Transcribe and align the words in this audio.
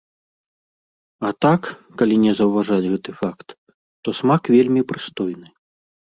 А 1.29 1.29
так, 1.45 1.61
калі 2.03 2.15
не 2.23 2.31
заўважаць 2.39 2.89
гэты 2.95 3.11
факт, 3.21 3.47
то 4.03 4.09
смак 4.23 4.43
вельмі 4.57 4.81
прыстойны. 4.95 5.47